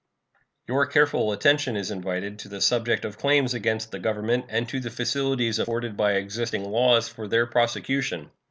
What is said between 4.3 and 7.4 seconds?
and to the facilities afforded by existing laws for